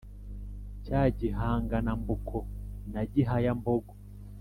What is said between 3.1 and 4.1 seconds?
gihaya-mbogo,